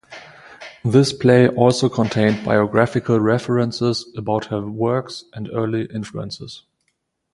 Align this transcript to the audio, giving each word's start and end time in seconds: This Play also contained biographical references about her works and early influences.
This 0.83 1.13
Play 1.13 1.47
also 1.47 1.87
contained 1.87 2.43
biographical 2.43 3.19
references 3.19 4.07
about 4.17 4.45
her 4.45 4.65
works 4.65 5.25
and 5.31 5.47
early 5.53 5.85
influences. 5.93 6.63